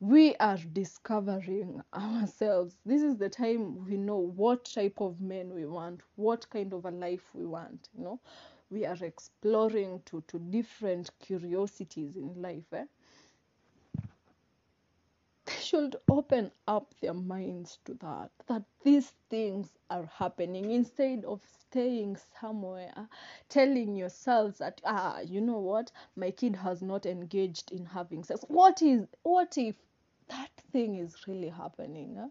we 0.00 0.34
are 0.40 0.58
discovering 0.72 1.80
ourselves. 1.94 2.74
This 2.84 3.02
is 3.02 3.18
the 3.18 3.28
time 3.28 3.84
we 3.86 3.96
know 3.96 4.16
what 4.16 4.64
type 4.64 4.94
of 5.00 5.20
men 5.20 5.54
we 5.54 5.64
want 5.64 6.00
what 6.16 6.50
kind 6.50 6.72
of 6.72 6.84
a 6.84 6.90
life 6.90 7.22
we 7.34 7.46
want 7.46 7.88
you 7.96 8.02
know 8.02 8.20
we 8.72 8.86
are 8.86 8.96
exploring 9.02 10.00
to, 10.06 10.22
to 10.26 10.38
different 10.38 11.10
curiosities 11.20 12.16
in 12.16 12.40
life 12.40 12.72
eh? 12.72 12.84
they 15.44 15.52
should 15.60 15.96
open 16.08 16.50
up 16.66 16.94
their 17.02 17.12
minds 17.12 17.78
to 17.84 17.92
that 17.94 18.30
that 18.46 18.62
these 18.82 19.12
things 19.28 19.68
are 19.90 20.06
happening 20.06 20.70
instead 20.70 21.22
of 21.26 21.40
staying 21.60 22.16
somewhere 22.40 23.08
telling 23.50 23.94
yourselves 23.94 24.58
that 24.58 24.80
ah 24.86 25.20
you 25.20 25.40
know 25.40 25.58
what 25.58 25.92
my 26.16 26.30
kid 26.30 26.56
has 26.56 26.80
not 26.80 27.04
engaged 27.04 27.72
in 27.72 27.84
having 27.84 28.24
sex 28.24 28.42
what 28.48 28.80
is 28.80 29.06
what 29.22 29.58
if 29.58 29.74
that 30.28 30.50
thing 30.72 30.96
is 30.96 31.28
really 31.28 31.50
happening 31.50 32.16
eh? 32.18 32.28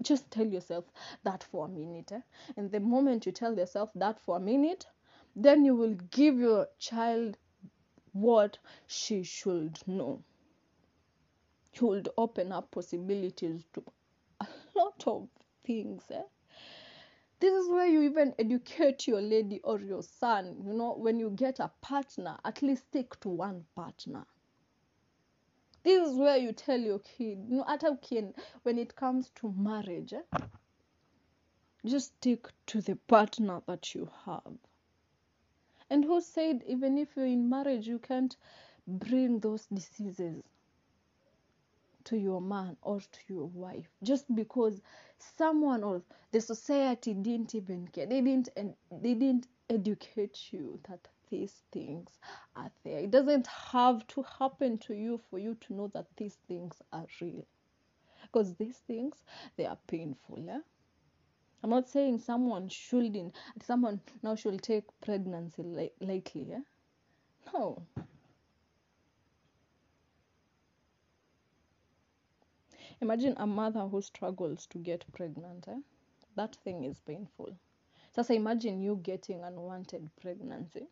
just 0.00 0.30
tell 0.30 0.46
yourself 0.46 0.84
that 1.24 1.42
for 1.42 1.66
a 1.66 1.68
minute 1.68 2.12
eh? 2.12 2.20
and 2.56 2.70
the 2.70 2.78
moment 2.78 3.26
you 3.26 3.32
tell 3.32 3.56
yourself 3.56 3.90
that 3.96 4.20
for 4.20 4.36
a 4.36 4.40
minute 4.40 4.86
then 5.40 5.64
you 5.64 5.76
will 5.76 5.94
give 6.10 6.36
your 6.36 6.66
child 6.80 7.36
what 8.12 8.58
she 8.88 9.22
should 9.22 9.78
know 9.86 10.20
you 11.74 11.86
would 11.86 12.08
open 12.16 12.50
up 12.50 12.68
possibilities 12.72 13.64
to 13.72 13.84
a 14.40 14.46
lot 14.74 15.04
of 15.06 15.28
things 15.64 16.02
eh? 16.10 16.22
this 17.38 17.52
is 17.54 17.70
where 17.70 17.86
you 17.86 18.02
even 18.02 18.34
educate 18.40 19.06
your 19.06 19.20
lady 19.20 19.60
or 19.62 19.78
your 19.78 20.02
son 20.02 20.56
you 20.66 20.72
know 20.72 20.94
when 20.98 21.20
you 21.20 21.30
get 21.30 21.60
a 21.60 21.70
partner 21.80 22.36
at 22.44 22.60
least 22.60 22.82
stick 22.88 23.18
to 23.20 23.28
one 23.28 23.64
partner 23.76 24.26
this 25.84 26.08
is 26.08 26.18
where 26.18 26.36
you 26.36 26.52
tell 26.52 26.80
your 26.80 26.98
kid 26.98 27.38
you 27.48 27.58
know 27.58 28.34
when 28.64 28.76
it 28.76 28.96
comes 28.96 29.30
to 29.36 29.54
marriage 29.56 30.12
eh? 30.12 30.38
just 31.86 32.08
stick 32.16 32.48
to 32.66 32.80
the 32.80 32.96
partner 33.06 33.62
that 33.68 33.94
you 33.94 34.10
have 34.26 34.58
and 35.90 36.04
who 36.04 36.20
said 36.20 36.62
even 36.66 36.98
if 36.98 37.16
you're 37.16 37.26
in 37.26 37.48
marriage 37.48 37.86
you 37.86 37.98
can't 37.98 38.36
bring 38.86 39.38
those 39.40 39.66
diseases 39.66 40.42
to 42.04 42.16
your 42.16 42.40
man 42.40 42.76
or 42.82 43.00
to 43.00 43.20
your 43.28 43.46
wife? 43.46 43.88
Just 44.02 44.34
because 44.34 44.80
someone 45.18 45.82
or 45.82 46.02
the 46.32 46.40
society 46.40 47.14
didn't 47.14 47.54
even 47.54 47.88
care 47.88 48.06
they 48.06 48.20
didn't 48.20 48.48
and 48.56 48.74
they 48.90 49.14
didn't 49.14 49.46
educate 49.70 50.52
you 50.52 50.80
that 50.88 51.08
these 51.30 51.62
things 51.72 52.08
are 52.56 52.70
there. 52.84 53.00
It 53.00 53.10
doesn't 53.10 53.46
have 53.46 54.06
to 54.08 54.24
happen 54.38 54.78
to 54.78 54.94
you 54.94 55.20
for 55.30 55.38
you 55.38 55.56
to 55.66 55.74
know 55.74 55.88
that 55.88 56.06
these 56.16 56.38
things 56.48 56.80
are 56.92 57.06
real. 57.20 57.46
Because 58.22 58.54
these 58.54 58.78
things 58.86 59.22
they 59.56 59.66
are 59.66 59.78
painful 59.86 60.38
yeah? 60.38 60.60
I'm 61.62 61.70
not 61.70 61.88
saying 61.88 62.18
someone 62.18 62.68
shouldn't 62.68 63.34
someone 63.62 64.00
now 64.22 64.34
should 64.34 64.62
take 64.62 64.84
pregnancy 65.00 65.62
li- 65.62 65.92
lightly 66.00 66.46
yeah? 66.48 66.60
no 67.52 67.82
imagine 73.00 73.34
a 73.38 73.46
mother 73.46 73.80
who 73.80 74.00
struggles 74.02 74.66
to 74.66 74.78
get 74.78 75.04
pregnant 75.12 75.66
eh? 75.68 75.78
that 76.36 76.54
thing 76.56 76.84
is 76.84 77.00
painful 77.00 77.50
sasa 78.14 78.34
imagine 78.34 78.80
you 78.80 78.96
getting 79.02 79.42
unwanted 79.44 80.08
pregnancy 80.20 80.86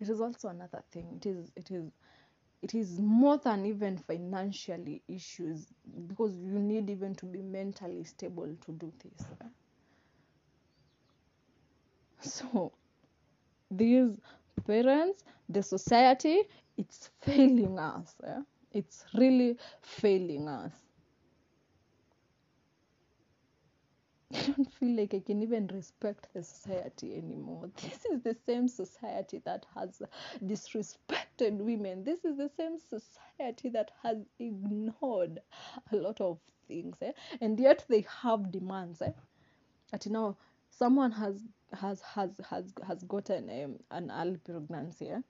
it 0.00 0.08
is 0.08 0.20
also 0.20 0.48
another 0.48 0.82
thing 0.92 1.06
it 1.16 1.26
is 1.26 1.50
it 1.56 1.70
is 1.70 1.90
it 2.62 2.74
is 2.74 2.98
more 2.98 3.36
than 3.38 3.66
even 3.66 3.98
financially 3.98 5.02
issues 5.08 5.66
because 6.06 6.36
you 6.38 6.58
need 6.58 6.88
even 6.88 7.14
to 7.14 7.26
be 7.26 7.42
mentally 7.42 8.04
stable 8.04 8.56
to 8.64 8.72
do 8.72 8.92
this 9.02 9.26
eh? 9.42 9.46
So 12.24 12.72
these 13.70 14.18
parents 14.66 15.24
the 15.48 15.62
society 15.62 16.42
it's 16.76 17.10
failing 17.20 17.78
us 17.78 18.16
it's 18.72 19.04
really 19.14 19.56
failing 19.82 20.48
us 20.48 20.72
I 24.34 24.46
don't 24.56 24.72
feel 24.74 24.96
like 24.96 25.14
I 25.14 25.20
can 25.20 25.42
even 25.42 25.68
respect 25.68 26.28
the 26.34 26.42
society 26.42 27.16
anymore. 27.16 27.70
This 27.82 28.04
is 28.06 28.22
the 28.22 28.36
same 28.46 28.68
society 28.68 29.40
that 29.44 29.66
has 29.74 30.02
disrespected 30.44 31.58
women. 31.58 32.04
This 32.04 32.24
is 32.24 32.36
the 32.36 32.50
same 32.56 32.78
society 32.78 33.68
that 33.70 33.92
has 34.02 34.18
ignored 34.40 35.40
a 35.92 35.96
lot 35.96 36.20
of 36.20 36.38
things, 36.66 36.96
eh? 37.02 37.12
and 37.40 37.60
yet 37.60 37.84
they 37.88 38.06
have 38.22 38.50
demands. 38.50 39.02
Eh? 39.02 39.12
That 39.92 40.06
now 40.08 40.36
someone 40.78 41.12
has 41.12 41.40
has 41.72 42.00
has 42.02 42.30
has 42.50 42.72
has 42.86 43.02
gotten 43.04 43.50
um, 43.50 43.78
an 43.90 44.10
early 44.10 44.36
pregnancy. 44.38 45.10
Eh? 45.10 45.20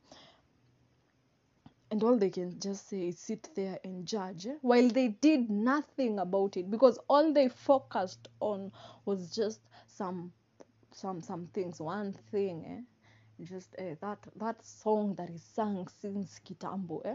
and 1.91 2.03
all 2.03 2.17
they 2.17 2.31
can 2.31 2.59
just 2.59 2.89
say 2.89 3.09
is 3.09 3.19
sit 3.21 3.49
there 3.55 3.79
and 3.85 4.05
judge 4.05 4.47
eh? 4.49 4.55
while 4.63 4.89
they 4.89 5.09
did 5.09 5.49
nothing 5.49 6.19
about 6.19 6.57
it 6.57 6.69
because 6.69 6.99
all 7.09 7.33
they 7.33 7.49
focused 7.49 8.27
on 8.41 8.73
was 9.05 9.31
just 9.31 9.61
some 9.87 10.33
some 10.93 11.21
some 11.23 11.47
things 11.55 11.81
one 11.81 12.13
thing 12.33 12.65
eh? 12.67 13.45
just 13.45 13.75
eh, 13.79 13.95
that 14.01 14.19
that 14.37 14.65
song 14.65 15.15
that 15.15 15.31
is 15.31 15.43
sung 15.55 15.87
since 16.01 16.41
kitambo 16.45 17.01
eh? 17.05 17.15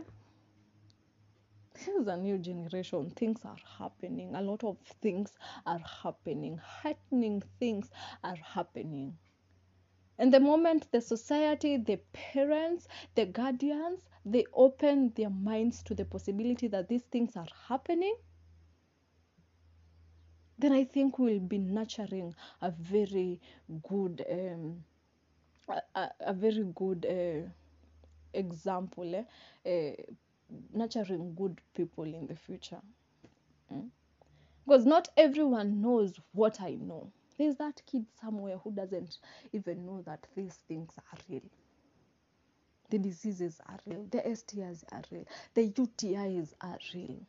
This 1.79 1.87
is 1.95 2.07
a 2.07 2.17
new 2.17 2.37
generation 2.37 3.09
things 3.11 3.45
are 3.45 3.57
happening. 3.77 4.35
A 4.35 4.41
lot 4.41 4.63
of 4.63 4.77
things 5.01 5.31
are 5.65 5.79
happening. 6.03 6.57
Heightening 6.57 7.41
things 7.59 7.89
are 8.23 8.35
happening. 8.35 9.17
And 10.17 10.33
the 10.33 10.41
moment 10.41 10.91
the 10.91 10.99
society, 10.99 11.77
the 11.77 11.97
parents, 12.11 12.87
the 13.15 13.25
guardians, 13.25 14.01
they 14.25 14.45
open 14.53 15.13
their 15.15 15.29
minds 15.29 15.81
to 15.83 15.95
the 15.95 16.03
possibility 16.03 16.67
that 16.67 16.89
these 16.89 17.03
things 17.03 17.37
are 17.37 17.47
happening, 17.69 18.15
then 20.57 20.73
I 20.73 20.83
think 20.83 21.17
we'll 21.17 21.39
be 21.39 21.59
nurturing 21.59 22.35
a 22.61 22.71
very 22.71 23.39
good, 23.87 24.25
um, 24.29 24.83
a, 25.69 25.81
a, 25.97 26.09
a 26.19 26.33
very 26.33 26.65
good 26.75 27.05
uh, 27.05 27.47
example, 28.33 29.15
eh? 29.15 29.23
uh, 29.65 30.13
nurturing 30.73 31.35
good 31.35 31.61
people 31.75 32.03
in 32.03 32.27
the 32.27 32.35
future. 32.35 32.81
Mm? 33.73 33.89
Because 34.65 34.85
not 34.85 35.07
everyone 35.17 35.81
knows 35.81 36.19
what 36.33 36.61
I 36.61 36.75
know. 36.75 37.11
There's 37.37 37.55
that 37.55 37.81
kid 37.85 38.05
somewhere 38.21 38.57
who 38.57 38.71
doesn't 38.71 39.17
even 39.53 39.85
know 39.85 40.01
that 40.01 40.27
these 40.35 40.55
things 40.67 40.91
are 40.97 41.17
real. 41.29 41.49
The 42.89 42.99
diseases 42.99 43.61
are 43.67 43.79
real. 43.85 44.05
The 44.11 44.17
stis 44.17 44.83
are 44.91 45.03
real. 45.11 45.25
The 45.53 45.69
utis 45.69 46.53
are 46.61 46.79
real. 46.93 47.19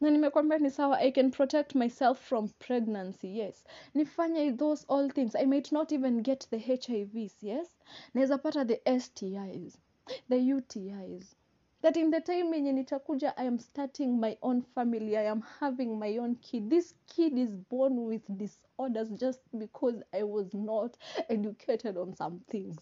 Na 0.00 0.10
nimekwambia 0.10 0.58
ni 0.58 0.70
sawa 0.70 0.98
i 0.98 1.10
can 1.10 1.30
protect 1.30 1.74
myself 1.74 2.18
from 2.18 2.48
pregnancy 2.58 3.28
yes. 3.28 3.64
Nifanye 3.94 4.56
those 4.58 4.84
all 4.88 5.08
things. 5.10 5.34
I 5.34 5.44
might 5.44 5.70
not 5.72 5.92
even 5.92 6.22
get 6.22 6.46
the 6.50 6.58
hivs 6.58 7.34
yes. 7.40 7.68
Naweza 8.14 8.42
pata 8.42 8.64
the 8.64 8.80
stis 8.84 9.78
the 10.28 10.36
utis 10.36 11.34
that 11.82 11.96
in 11.96 12.10
the 12.10 12.20
time 12.20 12.54
yenye 12.54 12.72
nitakuja 12.72 13.36
i 13.36 13.46
am 13.46 13.58
starting 13.58 14.18
my 14.20 14.36
own 14.42 14.62
family. 14.62 15.16
I 15.16 15.26
am 15.30 15.42
having 15.60 15.98
my 15.98 16.18
own 16.18 16.34
kid. 16.36 16.70
This 16.70 16.94
kid 17.06 17.38
is 17.38 17.54
born 17.54 18.06
with 18.06 18.22
disorders 18.38 19.10
just 19.10 19.40
because 19.58 20.02
i 20.12 20.22
was 20.22 20.54
not 20.54 20.96
educated 21.28 21.96
on 21.96 22.14
some 22.14 22.40
things. 22.50 22.78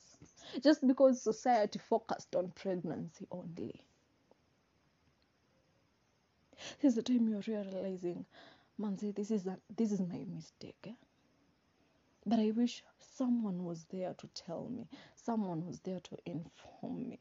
Just 0.62 0.87
because 0.87 1.22
society 1.22 1.78
focused 1.78 2.37
on 2.37 2.50
pregnancy 2.52 3.26
only. 3.30 3.84
This 6.80 6.90
is 6.90 6.94
the 6.94 7.02
time 7.02 7.28
you're 7.28 7.42
realizing 7.46 8.24
manzi 8.80 9.14
this 9.14 9.30
is 9.30 9.46
a, 9.46 9.58
this 9.76 9.92
is 9.92 10.00
my 10.00 10.24
mistake 10.24 10.87
eh? 10.87 10.94
But 12.26 12.38
i 12.38 12.50
wish 12.50 12.82
someone 13.16 13.64
was 13.64 13.84
there 13.90 14.14
to 14.14 14.26
tell 14.28 14.68
me. 14.68 14.88
Someone 15.14 15.66
was 15.66 15.80
there 15.80 16.00
to 16.00 16.16
inform 16.26 17.08
me. 17.08 17.18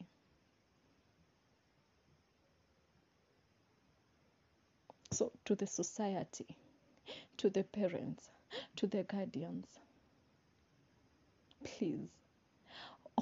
So, 5.11 5.31
to 5.45 5.55
the 5.55 5.67
society, 5.67 6.57
to 7.37 7.49
the 7.49 7.63
parents, 7.63 8.29
to 8.77 8.87
the 8.87 9.03
guardians, 9.03 9.67
please 11.63 12.09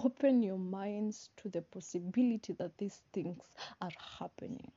open 0.03 0.41
your 0.41 0.57
minds 0.57 1.29
to 1.37 1.49
the 1.49 1.61
possibility 1.61 2.53
that 2.53 2.77
these 2.77 3.01
things 3.11 3.43
are 3.81 3.91
happening. 4.19 4.71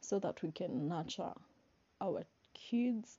So 0.00 0.18
that 0.18 0.42
we 0.42 0.50
can 0.50 0.88
nurture 0.88 1.32
our 2.00 2.24
kids 2.70 3.18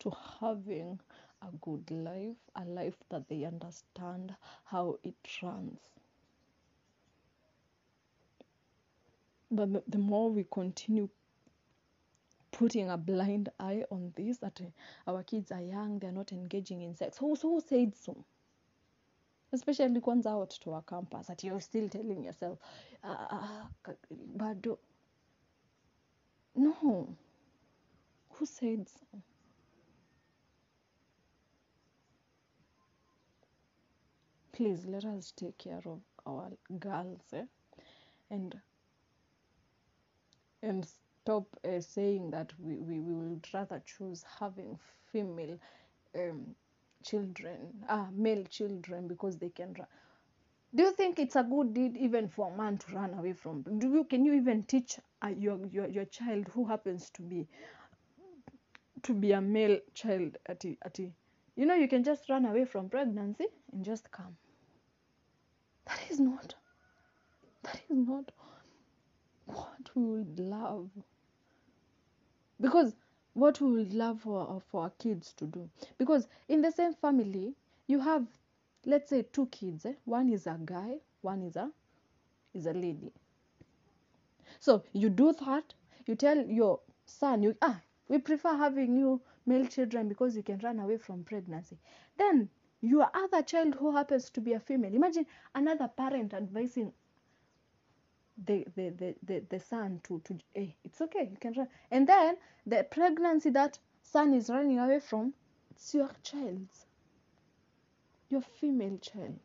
to 0.00 0.12
having 0.40 0.98
a 1.42 1.56
good 1.60 1.90
life, 1.90 2.36
a 2.56 2.64
life 2.64 2.96
that 3.10 3.28
they 3.28 3.44
understand 3.44 4.34
how 4.64 4.98
it 5.04 5.14
runs. 5.42 5.78
but 9.50 9.68
the 9.90 9.98
more 9.98 10.30
we 10.30 10.44
continue 10.50 11.08
putting 12.52 12.90
a 12.90 12.96
blind 12.96 13.48
eye 13.58 13.84
on 13.90 14.12
this 14.16 14.38
that 14.38 14.60
uh, 14.60 15.10
our 15.10 15.22
kids 15.22 15.50
are 15.52 15.60
young 15.60 15.98
they're 15.98 16.12
not 16.12 16.32
engaging 16.32 16.82
in 16.82 16.94
sex. 16.94 17.18
Who, 17.18 17.34
who 17.34 17.60
said 17.66 17.94
so? 17.96 18.24
Especially 19.52 20.00
kwanza 20.00 20.36
watoto 20.36 20.70
wa 20.70 20.82
campus 20.82 21.26
that 21.26 21.42
you're 21.42 21.60
still 21.60 21.88
telling 21.88 22.24
yourself 22.24 22.58
uh, 23.02 23.94
bado. 24.36 24.78
No 26.54 27.16
who 28.40 28.46
said 28.46 28.88
so 28.88 29.22
please 34.54 34.86
let 34.86 35.04
us 35.04 35.32
take 35.36 35.58
care 35.58 35.82
of 35.84 36.00
our 36.26 36.50
girls 36.78 37.20
eh? 37.34 37.44
and 38.30 38.58
and 40.62 40.86
stop 41.22 41.44
uh, 41.64 41.80
saying 41.80 42.30
that 42.30 42.52
we, 42.58 42.76
we, 42.76 43.00
we 43.00 43.12
would 43.12 43.46
rather 43.52 43.82
choose 43.84 44.24
having 44.38 44.78
female 45.12 45.58
um, 46.14 46.54
children, 47.04 47.56
ah, 47.88 48.08
male 48.12 48.44
children, 48.44 49.08
because 49.08 49.38
they 49.38 49.48
can 49.48 49.74
run. 49.78 49.86
Do 50.74 50.82
you 50.84 50.92
think 50.92 51.18
it's 51.18 51.36
a 51.36 51.42
good 51.42 51.74
deed 51.74 51.96
even 51.96 52.28
for 52.28 52.52
a 52.52 52.56
man 52.56 52.78
to 52.78 52.94
run 52.94 53.14
away 53.14 53.32
from? 53.32 53.62
Do 53.78 53.90
you 53.92 54.04
can 54.04 54.24
you 54.24 54.34
even 54.34 54.62
teach 54.62 54.98
uh, 55.22 55.28
your, 55.28 55.58
your 55.72 55.88
your 55.88 56.04
child 56.04 56.48
who 56.54 56.64
happens 56.66 57.10
to 57.10 57.22
be 57.22 57.48
to 59.02 59.14
be 59.14 59.32
a 59.32 59.40
male 59.40 59.78
child 59.94 60.36
at 60.46 60.64
a, 60.64 60.76
at 60.82 60.98
you 60.98 61.12
know 61.66 61.74
you 61.74 61.88
can 61.88 62.04
just 62.04 62.28
run 62.28 62.44
away 62.44 62.64
from 62.64 62.88
pregnancy 62.88 63.46
and 63.72 63.84
just 63.84 64.10
come. 64.10 64.36
That 65.86 66.00
is 66.10 66.20
not 66.20 66.54
that 67.62 67.80
is 67.90 67.96
not 67.96 68.30
what 69.46 69.90
we 69.94 70.02
would 70.02 70.38
love 70.38 70.90
because 72.60 72.94
what 73.34 73.60
we 73.60 73.70
would 73.72 73.92
love 73.94 74.20
for, 74.20 74.62
for 74.70 74.82
our 74.82 74.90
kids 74.98 75.32
to 75.34 75.46
do 75.46 75.68
because 75.98 76.28
in 76.48 76.62
the 76.62 76.70
same 76.70 76.94
family 76.94 77.54
you 77.86 78.00
have 78.00 78.26
let's 78.86 79.10
say 79.10 79.22
two 79.32 79.46
kids 79.46 79.84
eh? 79.86 79.94
one 80.04 80.28
is 80.28 80.46
a 80.46 80.58
guy 80.64 80.96
one 81.22 81.42
is 81.42 81.56
a 81.56 81.70
is 82.54 82.66
a 82.66 82.72
lady. 82.72 83.12
So 84.58 84.82
you 84.92 85.08
do 85.08 85.32
that, 85.44 85.74
you 86.06 86.14
tell 86.14 86.36
your 86.38 86.80
son, 87.06 87.42
you 87.42 87.56
ah, 87.62 87.80
we 88.10 88.18
prefer 88.18 88.56
having 88.56 88.96
you 88.96 89.20
male 89.46 89.66
children 89.66 90.08
because 90.08 90.36
you 90.36 90.42
can 90.42 90.58
run 90.58 90.80
away 90.80 90.98
from 90.98 91.22
pregnancy. 91.22 91.78
Then 92.18 92.48
your 92.80 93.08
other 93.14 93.40
child 93.42 93.76
who 93.76 93.94
happens 93.94 94.30
to 94.30 94.40
be 94.40 94.52
a 94.54 94.60
female, 94.60 94.92
imagine 94.92 95.26
another 95.54 95.88
parent 95.88 96.34
advising 96.34 96.92
the 98.46 98.66
the, 98.74 98.90
the, 98.90 99.14
the, 99.22 99.42
the 99.48 99.60
son 99.60 100.00
to 100.04 100.20
to 100.24 100.36
hey, 100.54 100.74
it's 100.84 101.00
okay, 101.00 101.28
you 101.30 101.36
can 101.40 101.52
run. 101.52 101.68
And 101.92 102.06
then 102.08 102.36
the 102.66 102.84
pregnancy 102.90 103.50
that 103.50 103.78
son 104.02 104.34
is 104.34 104.50
running 104.50 104.80
away 104.80 104.98
from, 104.98 105.32
it's 105.70 105.94
your 105.94 106.10
child's. 106.24 106.86
Your 108.28 108.42
female 108.42 108.98
child. 108.98 109.38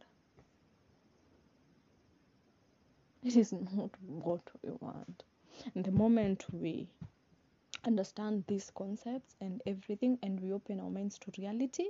It 3.24 3.36
is 3.36 3.52
not 3.54 3.92
what 4.08 4.42
we 4.64 4.72
want. 4.80 5.24
And 5.74 5.84
the 5.84 5.92
moment 5.92 6.46
we 6.52 6.88
understand 7.86 8.44
these 8.48 8.72
concepts 8.76 9.36
and 9.42 9.62
everything 9.66 10.18
and 10.24 10.40
we 10.40 10.52
open 10.52 10.80
our 10.80 10.90
minds 10.90 11.18
to 11.20 11.32
reality, 11.38 11.86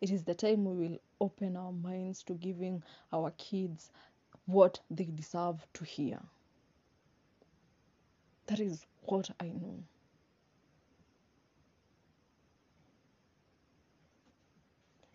it 0.00 0.10
is 0.10 0.24
the 0.24 0.34
time 0.34 0.64
we 0.64 0.88
will 0.88 0.98
open 1.20 1.56
our 1.56 1.72
minds 1.72 2.22
to 2.24 2.34
giving 2.34 2.82
our 3.12 3.30
kids 3.32 3.90
what 4.46 4.80
they 4.90 5.04
deserve 5.04 5.66
to 5.74 5.84
hear. 5.84 6.20
That 8.46 8.60
is 8.60 8.86
what 9.02 9.30
I 9.40 9.46
know. 9.48 9.82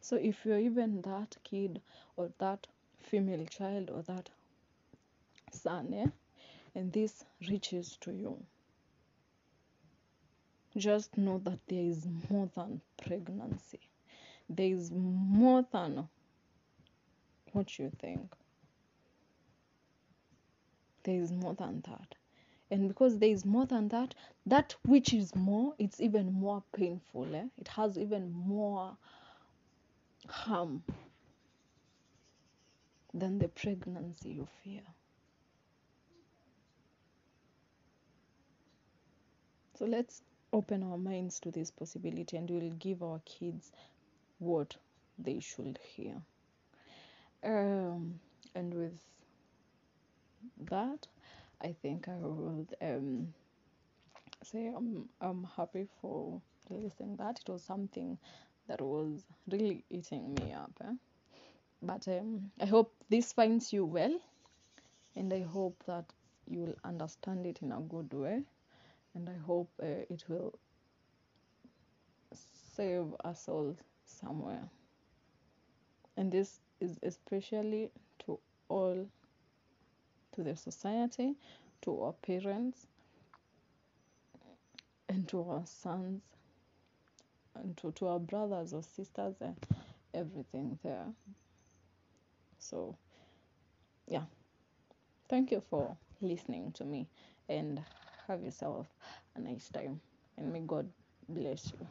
So 0.01 0.17
if 0.17 0.45
you're 0.45 0.60
even 0.60 1.01
that 1.03 1.38
kid 1.43 1.82
or 2.17 2.29
that 2.38 2.67
female 3.01 3.45
child 3.45 3.89
or 3.89 4.03
that 4.03 4.29
son, 5.51 5.93
eh, 5.93 6.08
and 6.75 6.91
this 6.91 7.23
reaches 7.49 7.97
to 8.01 8.12
you, 8.12 8.45
just 10.75 11.17
know 11.17 11.39
that 11.39 11.59
there 11.67 11.83
is 11.83 12.07
more 12.29 12.49
than 12.55 12.81
pregnancy. 12.97 13.79
There 14.49 14.67
is 14.67 14.91
more 14.91 15.65
than 15.71 16.07
what 17.51 17.77
you 17.79 17.91
think. 17.99 18.33
There 21.03 21.19
is 21.19 21.31
more 21.31 21.53
than 21.53 21.81
that. 21.88 22.15
And 22.71 22.88
because 22.88 23.19
there 23.19 23.29
is 23.29 23.45
more 23.45 23.65
than 23.65 23.89
that, 23.89 24.15
that 24.45 24.75
which 24.86 25.13
is 25.13 25.36
more, 25.36 25.75
it's 25.77 26.01
even 26.01 26.33
more 26.33 26.63
painful. 26.75 27.36
Eh? 27.36 27.45
It 27.59 27.67
has 27.67 27.97
even 27.97 28.31
more 28.31 28.97
harm 30.27 30.83
than 33.13 33.38
the 33.38 33.47
pregnancy 33.47 34.29
you 34.29 34.47
fear. 34.63 34.81
So 39.77 39.86
let's 39.86 40.21
open 40.53 40.83
our 40.83 40.97
minds 40.97 41.39
to 41.41 41.51
this 41.51 41.71
possibility 41.71 42.37
and 42.37 42.49
we'll 42.49 42.71
give 42.71 43.03
our 43.03 43.19
kids 43.25 43.71
what 44.39 44.75
they 45.17 45.39
should 45.39 45.79
hear. 45.83 46.15
Um, 47.43 48.19
and 48.55 48.73
with 48.73 48.97
that, 50.69 51.07
I 51.61 51.75
think 51.81 52.07
I 52.07 52.15
would 52.19 52.75
um, 52.81 53.33
say 54.43 54.67
I'm, 54.67 55.09
I'm 55.19 55.47
happy 55.57 55.87
for 56.01 56.41
listening 56.69 57.15
that. 57.17 57.39
It 57.39 57.51
was 57.51 57.63
something 57.63 58.17
that 58.67 58.81
was 58.81 59.25
really 59.49 59.83
eating 59.89 60.33
me 60.35 60.53
up. 60.53 60.71
Eh? 60.83 60.93
But 61.81 62.07
um, 62.07 62.51
I 62.61 62.65
hope 62.65 62.93
this 63.09 63.33
finds 63.33 63.73
you 63.73 63.85
well, 63.85 64.17
and 65.15 65.33
I 65.33 65.41
hope 65.41 65.83
that 65.85 66.05
you 66.47 66.59
will 66.59 66.75
understand 66.83 67.45
it 67.45 67.59
in 67.61 67.71
a 67.71 67.79
good 67.79 68.13
way, 68.13 68.43
and 69.15 69.30
I 69.30 69.38
hope 69.45 69.69
uh, 69.82 69.86
it 70.10 70.23
will 70.28 70.58
save 72.76 73.13
us 73.23 73.47
all 73.47 73.76
somewhere. 74.06 74.69
And 76.17 76.32
this 76.32 76.60
is 76.80 76.99
especially 77.04 77.89
to 78.26 78.39
all, 78.69 79.08
to 80.36 80.43
the 80.43 80.56
society, 80.56 81.36
to 81.82 82.02
our 82.02 82.13
parents, 82.13 82.88
and 85.10 85.28
to 85.28 85.41
our 85.41 85.63
sons 85.65 86.21
and 87.56 87.78
to, 87.78 87.91
to 87.91 88.08
our 88.08 88.19
brothers 88.19 88.73
or 88.73 88.82
sisters 88.84 89.36
and 89.41 89.56
everything 90.13 90.78
there. 90.84 91.06
So, 92.60 92.97
yeah. 94.08 94.23
Thank 95.30 95.52
you 95.52 95.62
for 95.69 95.95
listening 96.21 96.71
to 96.73 96.84
me 96.84 97.08
and 97.49 97.82
have 98.27 98.43
yourself 98.43 98.88
a 99.36 99.39
nice 99.41 99.69
time. 99.69 100.01
And 100.38 100.53
may 100.53 100.62
God 100.62 100.93
bless 101.29 101.73
you. 101.73 101.88